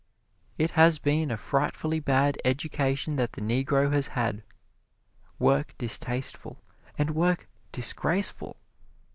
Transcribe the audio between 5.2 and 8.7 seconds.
work distasteful, and work disgraceful!